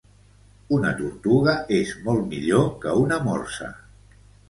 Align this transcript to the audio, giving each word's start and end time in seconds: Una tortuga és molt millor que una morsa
Una 0.77 0.93
tortuga 1.01 1.55
és 1.81 1.93
molt 2.09 2.27
millor 2.35 2.69
que 2.87 2.97
una 3.07 3.25
morsa 3.31 3.73